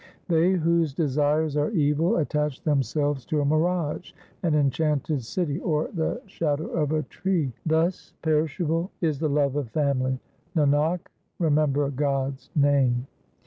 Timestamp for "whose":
0.53-0.95